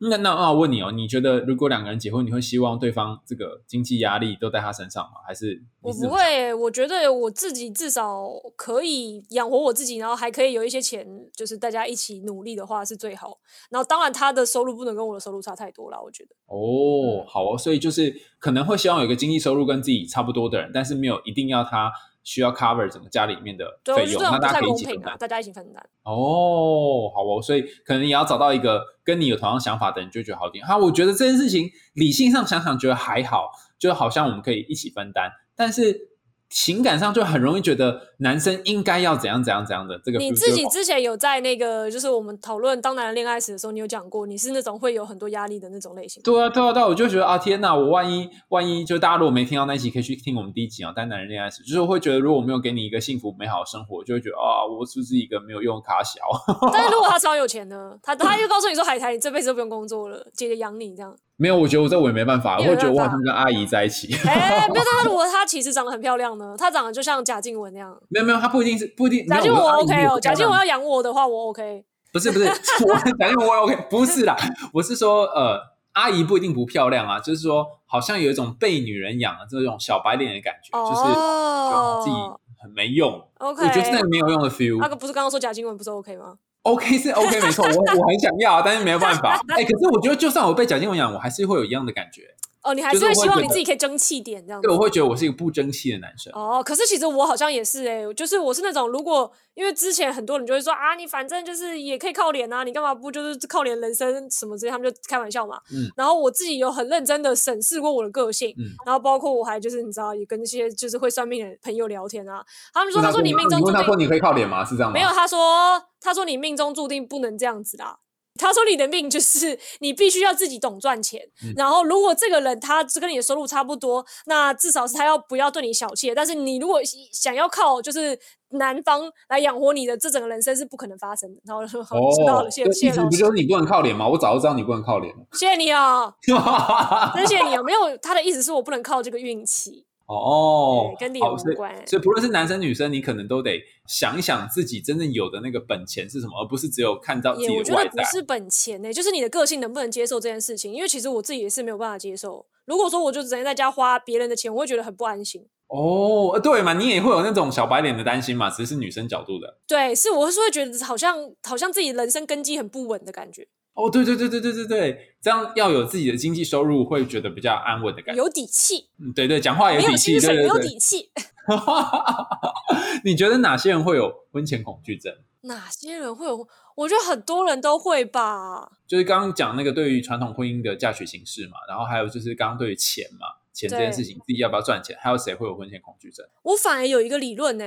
[0.00, 5.20] 那那那我问你哦，你觉得如果两个人结婚，你会希望对方这个经济压力都在他身上吗？
[5.26, 5.92] 还是我？
[5.92, 13.38] 不会，我觉得我自己至少可以养活我自己，然后还可以有一些钱，就是大家一起努力的话是最好。
[13.70, 16.30] 然后当然他的收入不能跟我的收入差太多啦，我觉得。
[16.46, 21.90] 哦，好哦，所以就是可能会希望有一个经济收入跟自己差不多的人，但是没有一定要他
[22.28, 25.16] 需要 cover 整个家里面的费用，那大家可以一起分担。
[25.18, 25.82] 大家一起分担。
[26.02, 30.62] 哦，好哦，所以可能也要找到一个跟你有同样想法的人，就觉得好一点。
[30.66, 36.07] 哈，我觉得这件事情理性上想想觉得还好，就好像我们可以一起分担，但是
[36.50, 46.22] 情感上就很容易觉得男生应该要怎样怎样怎样的这个你自己之前有在那个，就是我们讨论当男人恋爱时的时候，你有讲过，你是那种会有很多压力的那种类型。
[46.22, 47.74] 对啊，对啊，对啊，我就觉得啊，天哪！
[47.74, 56.20] 我万一万一就大家如果没听到那一集，可以去听我们第一集啊，《当男人恋爱时》，就是我会觉得，如果我没有给你一个幸福美好的生活，就会觉得啊，我是不是一个没有用的卡小？
[56.72, 61.14] 但是如果他超有钱呢，他他就告诉你说，海苔，你这辈子都不用工作了，姐姐养你这样。
[61.38, 64.12] 没有，我觉得我这我也没办法，我会觉得我好像跟阿姨在一起。
[64.26, 67.96] 哎、没有，但他如果 她其实长得很漂亮呢，她长得就像贾静雯那样。
[68.08, 69.26] 没有没有，她不一定是不一定。
[69.26, 71.84] 贾静雯 OK 哦，贾静雯要养我的话，我 OK。
[72.12, 72.46] 不是不是，
[72.86, 74.36] 我贾静雯我 OK，不是啦，
[74.72, 75.60] 我是说呃，
[75.92, 83.22] 阿姨不一定不漂亮啊，就是说好像有一种被女人养的这种小白脸的感觉，就是自己哦很没用。
[83.38, 83.62] ，OK。
[83.64, 84.80] 我觉得是那个没有用的 feel。
[84.80, 86.34] 那个不是刚刚说贾静雯不是 OK 吗？
[86.62, 89.40] OK 是 OK 没错，我我很想要，但是没有办法。
[89.48, 92.22] 哎、可是我觉得就算我被贾静雯养，我还是会有一样的感觉。
[92.68, 94.76] 哦，你还是是会希望你自己可以争气点这样子对，。
[94.76, 96.32] 我会觉得我是一个不争气的男生。
[96.34, 105.58] 哦，可是其实我好像也是哎、就是我是那种如果因为之前很多人就会说啊，你反正就是也可以靠脸啊，你干嘛不就是靠脸人生什么之类，他们就开玩笑嘛。
[105.72, 114.64] 嗯然后我自己有很认真的审视过我的个性，嗯然后包括我还就是你知道也跟那些就是会算命的朋友聊天啊，他们说他说你命中注定他说你可以靠脸吗？
[114.64, 114.94] 是这样吗？
[114.94, 117.98] 没有，他说他说你命中注定不能这样子啦。
[118.38, 126.14] 他说你的命就是你必须要自己懂赚钱，嗯然后如果这个人他只跟你的收入差不多，那至少是他要不要对你小气。
[126.14, 126.80] 但是你如果
[127.12, 128.18] 想要靠就是
[128.50, 131.40] 男方来养活你的，这整个人生是不可能发生的。
[131.44, 134.08] 然后说好，知道了，谢谢谢老师，不就是你不能靠脸吗？
[134.08, 135.20] 我早就知道你不能靠脸了。
[135.32, 136.14] 谢谢你啊，
[137.14, 137.62] 真谢谢你啊。
[137.62, 147.90] 没有，他的意思是我不能靠这个运气，哦对，跟脸好所以无关所以不论是男生女生，你可能都得想一想自己真正有的那个本钱是什么，而不是只有看到自也我觉己的外在。
[147.90, 150.72] 得不是本钱呢、就是你的个性能不能接受这件事情。
[150.72, 152.46] 因为其实我自己也是没有办法接受。
[152.64, 155.46] 如果说我就整天在家花别人的钱，我会觉得很不安心。
[155.68, 159.58] 哦，呃对嘛，你也会有那种小白脸的担心嘛，只是女生角度的。
[159.66, 163.46] 对，是我是会觉得好像好像自己人生根基很不稳的感觉，
[163.78, 168.20] 哦，对对对对对对对，这样要有自己的经济收入，会觉得比较安稳的感觉。
[168.20, 170.58] 有底气，嗯对对，讲话有底气，对有。
[170.58, 171.10] 底气。
[173.04, 175.14] 你觉得哪些人会有婚前恐惧症？
[175.42, 176.46] 哪些人会有？
[176.74, 178.68] 我觉得很多人都会吧。
[178.86, 186.26] 就是刚刚讲那个对于传统婚姻的嫁娶形式嘛，然后还有就是刚刚对于钱嘛，钱这件事情自己要不要赚钱，还有谁会有婚前恐惧症？
[186.42, 187.64] 我反而有一个理论呢、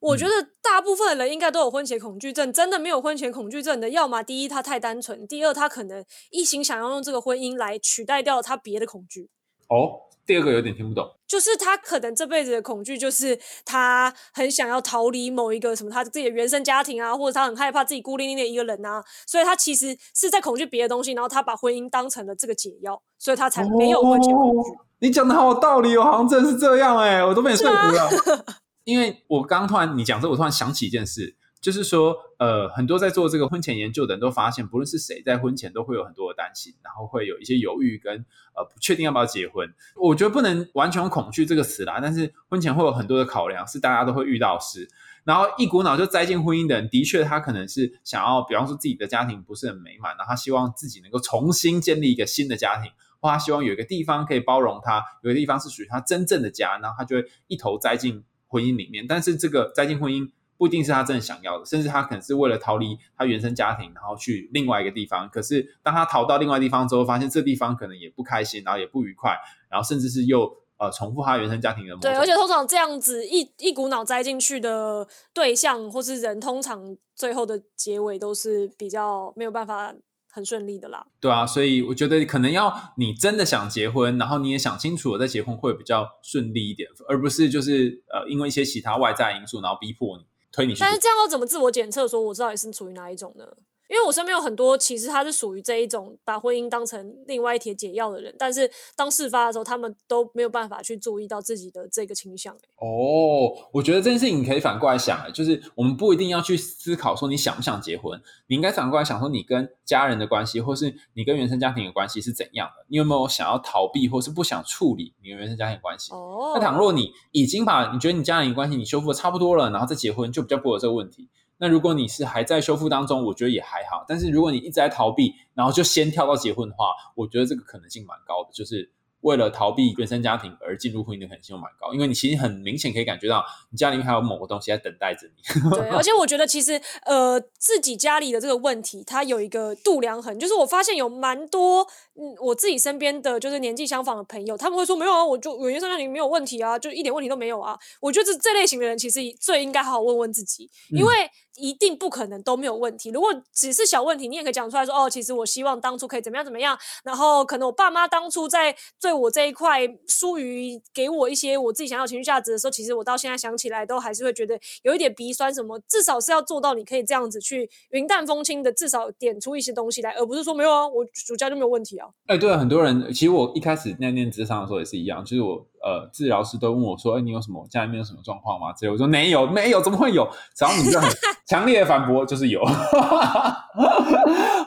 [0.00, 2.52] 我嗯觉得大部分的人应该都有婚前恐惧症。
[2.52, 9.30] 真的没有婚前恐惧症的，要么第一他太单纯，第二他可能一心想要用这个婚姻来取代掉他别的恐惧。
[9.68, 11.08] 哦，第二个有点听不懂。
[11.28, 24.70] 就是他可能这辈子的恐惧，就是他很想要逃离某一个什么他自己的原生家庭啊，或者他很害怕自己孤零零的一个人啊，所以他其实是在恐惧别的东西，然后他把婚姻当成了这个解药，所以他才没有婚前恐惧。
[24.70, 28.44] 哦你讲的好有道理哦，好像真的是这样哎，我都被你说服了。
[28.84, 38.14] 因为我刚突然你讲这，我突然想起一件事，就是说，呃，很多在做这个婚前研究的人都发现，不论是谁在婚前都会有很多的担心，然后会有一些犹豫跟
[38.54, 39.68] 呃不确定要不要结婚。
[39.96, 44.88] 我觉得不能完全恐惧这个词啦，但是婚前会有很多的考量，是大家都会遇到的事。
[45.22, 52.90] 然后一股脑就栽进婚姻的人，的确他可能是想要，比方说自己的家庭不是很美满，然后他希望自己能够重新建立一个新的家庭，
[53.20, 59.06] 或他希望有一个地方可以包容他，有个地方是属于他真正的家，然后他就会一头栽进婚姻里面。
[59.08, 65.26] 但是这个栽进婚姻不一定是他真的想要的，甚至他可能是为了逃离他原生家庭，然后去另外一个地方。
[65.30, 69.34] 可是当他逃到另外地方之后，发现这地方可能也不开心，然后也不愉快，
[69.70, 79.94] 然后甚至是又呃重复他原生家庭的对，而且通常这样子一一股脑栽进去的对象或是人，通常最后的结尾都是比较没有办法
[80.30, 81.04] 很顺利的啦。
[81.20, 93.44] 对啊，所以我觉得可能要你真的想结婚，然后你也想清楚了再结婚会比较顺利一点，而不是就是呃因为一些其他外在因素，然后逼迫你推你去但是这样要怎么自我检测，说我知道你是处于哪一种呢？
[93.90, 102.60] 因为我身边有很多其实他是属于这一种把婚姻当成另外一帖解药的人，但是当事发的时候，他们都没有办法去注意到自己的这个倾向、欸。
[102.76, 112.86] 哦，我觉得这件事情你可以反过来想，哎，就是我们不一定要去思考说你想不想结婚，你应该反过来想说你跟家人的关系，或是你跟原生家庭的关系是怎样的？
[112.86, 116.12] 你有没有想要逃避，或是不想处理你的原生家庭关系？
[116.12, 121.28] 哦，那倘若你已经把你觉得你家人的关系你修复的差不多了，然后再结婚，就比较不会有这个问题。
[121.60, 124.04] 那如果你是还在修复当中，我觉得也还好。
[124.08, 131.92] 但是如果你一直在逃避，然后就先跳到结婚的话，我觉得这个可能性蛮高的，就是为了逃避原生家庭而进入婚姻的可能性蛮高。
[131.92, 135.42] 因为你其实很明显可以感觉到，你家里面还有某个东西在等待着你。
[135.76, 141.86] 对，而且我觉得其实呃，自己家里的这个问题，它有一个度量衡，就是我发现有蛮多
[142.22, 147.78] 嗯，我自己身边的就是年纪相仿的朋友，他们会说没有啊，我就我原生家庭没有问题啊，就一点问题都没有啊。
[147.98, 153.08] 我觉得这这类型的人其实最应该好好问问自己，因嗯为一定不可能都没有问题。
[153.10, 165.80] 如果只是小问题，你也可以讲出来说哦，其实我希望当初可以怎么样怎么样，然后可能我爸妈当初在对我这一块疏于给我一些我自己想要情绪价值的时候，其实我到现在想起来都还是会觉得有一点鼻酸什么。
[165.88, 172.09] 至少是要做到你可以这样子去云淡风轻的，至少点出一些东西来，而不是说没有啊，我暑假就没有问题啊。
[172.26, 180.28] 哎，对了，很多人其实我一开始念念智商的时候也是一样，就是我呃治疗师都问我说：“哎，你有什么家里面有什么状况吗？”之类，我说没有，没有，怎么会有？
[180.54, 181.10] 只要你就很
[181.48, 182.64] 强烈的反驳，就是有。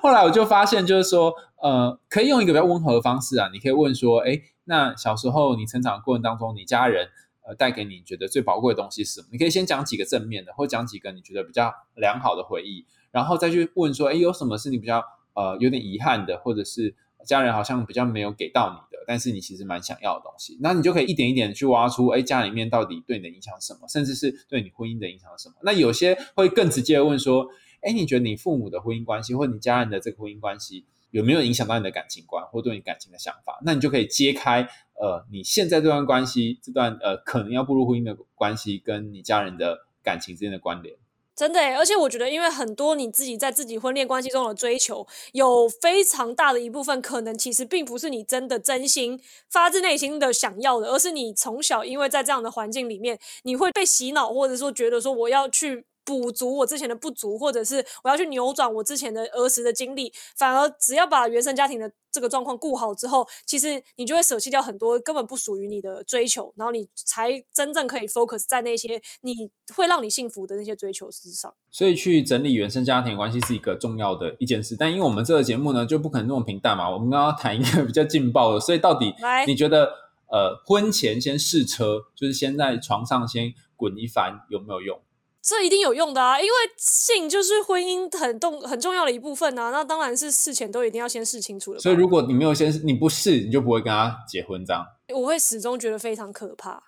[0.02, 7.08] 后来我就发现，就是说，呃，可以用一个比较温和的方式啊，你可以问说：“哎，那小时候你成长的过程当中，你家人
[7.48, 15.02] 呃带给你觉得最宝贵的东西是什么？”你可以先讲几个正面的，或讲几个你觉得比较良好的回忆，然后再去问说：“哎，有什么是你比较
[15.36, 16.94] 呃有点遗憾的，或者是？”
[17.26, 25.56] 家人好像比较没有给到你的，但是你其实蛮想要的东西，那你就可以一点一点去挖出，哎，家里面到底对你的影响是什么，甚至是对你婚姻的影响是什么。
[25.64, 27.48] 那有些会更直接的问说，
[27.82, 33.60] 哎，你觉得你父母的婚姻关系，或你家人的这个婚姻关系，有没有影响到你的感情观，或对你感情的想法？
[33.66, 34.62] 那你就可以揭开，
[35.02, 40.96] 呃，你现在这段关系，这段呃可能要步入婚姻的关系，跟你家人的感情之间的关联。
[41.36, 49.20] 真的，而且我觉得，因为很多你自己在自己婚恋关系中的追求，有非常大的一部分，可能其实并不是你真的真心
[49.50, 55.86] 发自内心的想要的，而是你从小因为在这样的环境里面，你会被洗脑，或者说觉得说我要去。
[56.06, 71.54] 补足我之前的不足，或者是我要去扭转我之前的儿时的经历，反而只要把原生家庭的这个状况顾好之后，其实你就会舍弃掉很多根本不属于你的追求，然后你才真正可以 focus 在那些你会让你幸福的那些追求之上。
[71.72, 79.14] 所以去整理原生家庭关系是一个重要的一件事，但因为我们这个节目呢就不可能那么平淡嘛，我们刚刚谈一个比较劲爆的，所以到底
[79.48, 79.86] 你觉得
[80.28, 85.00] 呃婚前先试车，就是先在床上先滚一番有没有用？
[85.46, 89.72] 这一定有用的啊，因为性就是婚姻很重很重要的一部分啊。
[89.72, 91.80] 那当然是事前都一定要先试清楚了。
[91.80, 94.86] 所以如果你没有先你不试，你就不会跟他结婚这样。
[95.14, 96.82] 我会始终觉得非常可怕。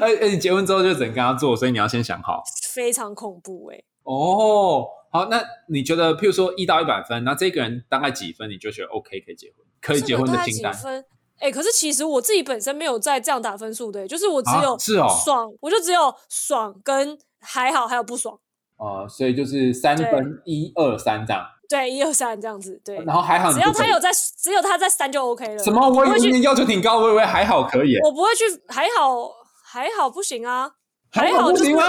[0.00, 2.42] 而 而你结婚之后就只能跟他做，所以你要先想好。
[2.72, 3.80] 非常恐怖哎。
[4.02, 10.74] 哦，好，那你觉得譬如说一到一百分，那这个人大概几分你就觉得 OK 可以结婚，可以结婚的清单？
[11.40, 18.38] 哎，可是其实我自己本身没有在这样打分数的，就是我只有是哦爽，我就只有爽跟还好，还有不爽。
[18.76, 21.44] 哦，所以就是三分一二三这样。
[21.68, 22.96] 对，一二三这样子，对。
[23.04, 25.58] 然后还好，只要他有在，只有他在三就 OK 了。
[25.62, 25.88] 什么？
[25.90, 27.98] 我以为你要求挺高，我以为还好可以。
[28.04, 29.30] 我不会去，还好
[29.64, 30.70] 还好不行啊，
[31.10, 31.82] 还好不行吗？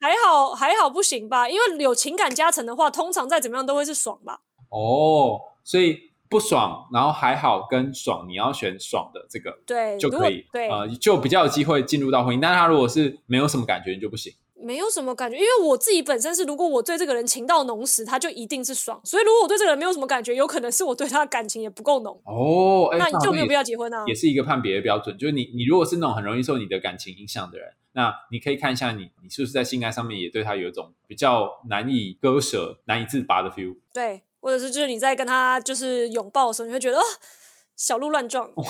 [0.00, 4.40] 还好还好不行吧，因为有情感加成的话，通常再怎么样都会是爽吧。
[4.70, 6.07] 哦，所以。
[6.28, 12.40] 不爽，然后还好跟爽，你要选爽的这个，对，就可以，对，呃，就比较有机会进入到婚姻。
[12.40, 14.32] 但是他如果是没有什么感觉，你就不行。
[14.60, 19.00] 没有什么感觉，因为我自己本身是，如果我对这个人情到浓时，他就一定是爽。
[19.04, 22.20] 所以如果我对这个人没有什么感觉，有可能是我对他的感情也不够浓。
[22.24, 24.04] 哦，那你就没有必要结婚啊。
[24.08, 33.76] 也是一个判别的标准，就是你，你如果是那种很容易受你的感情影响的人，那你可以看一下你，你是不是在性爱上面也对他有一种比较难以割舍、难以自拔的 feel。
[33.94, 34.22] 对。
[34.40, 37.02] 或者是就是你在跟他就是拥抱的时候，你会觉得哦，
[37.76, 38.50] 小鹿乱撞。
[38.56, 38.64] 我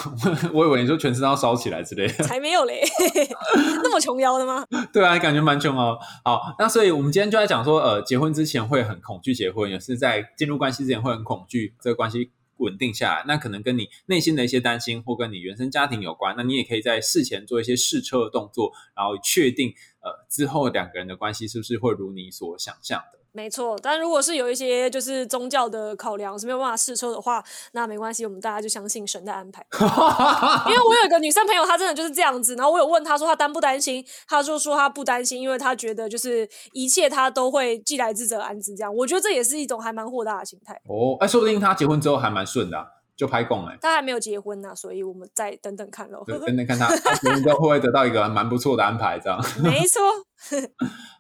[0.53, 2.83] 我以为你说全身都要烧起来之类的， 才没有嘞，
[3.83, 4.65] 那么穷妖的吗？
[4.93, 5.99] 对啊，感觉蛮穷哦。
[6.25, 13.25] 好，那所以我们今天就在讲说，呃，结婚之前会很恐惧结婚，也是在进入关系之前会很恐惧这个关系稳定下来。
[13.27, 16.35] 那可能跟你内心的一些担心，或跟你原生家庭有关。
[16.37, 19.73] 那你也可以在事前做一些试车的动作，然后确定
[20.09, 23.19] 呃之后两个人的关系是不是会如你所想象的。
[23.31, 29.65] 没错，但如果是有一些就是宗教的考量是没有办法试车的话，那没关系，我们大家就相信神的安排。
[30.67, 38.93] 因为我有一个女生朋友，她真的就是这样子，然后我有问她说她担不担心，她就说她不担心，因为她觉得就是一切她都会既来之则安之这样。
[38.93, 40.75] 我觉得这也是一种还蛮豁达的心态。
[40.87, 42.98] 哦，哎，说不定她结婚之后还蛮顺的。
[43.19, 46.23] 就拍供哎，他还没有结婚呢，所以我们再等等看喽。
[46.25, 49.45] 等等看他结婚之后会不会得到一个蛮不错的安排，这样。
[49.61, 50.01] 没错。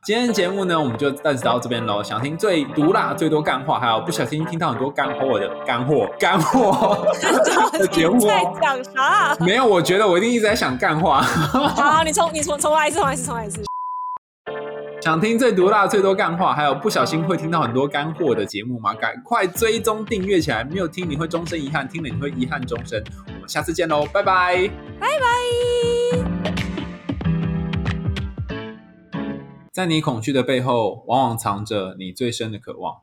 [0.04, 2.00] 今天节目呢，我们就暂时到这边喽。
[2.00, 7.04] 想听最毒辣、最多干话，还有不小心听到很多干货的干货，干货
[7.76, 7.84] 的。
[7.88, 9.36] 节目在讲啥？
[9.40, 11.20] 没有，我觉得我一定一直在想干话。
[11.20, 13.64] 好，你重你重重来一次，重来一次，重来一次。
[15.00, 18.92] 想听最毒辣、最多干话，还有不小心会听到很多干货的节目吗？
[18.94, 20.64] 赶快追踪订阅起来！
[20.64, 23.00] 没有听你会终身遗憾，听了你会遗憾终身。
[23.28, 24.68] 我们下次见喽，拜拜！
[24.98, 25.26] 拜拜！
[29.72, 33.02] 在你恐惧的背后，往往藏着你最深的渴望。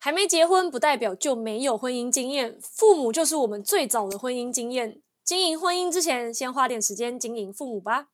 [0.00, 2.58] 还没结婚，不代表就没有婚姻经验。
[2.60, 5.00] 父母就是我们最早的婚姻经验。
[5.24, 8.08] 经营婚姻之前，先花点时间经营父母吧。